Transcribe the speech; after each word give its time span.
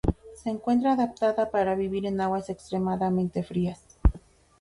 Se 0.33 0.49
encuentra 0.49 0.93
adaptada 0.93 1.51
para 1.51 1.75
vivir 1.75 2.07
en 2.07 2.19
aguas 2.21 2.49
extremadamente 2.49 3.43
frías. 3.43 3.83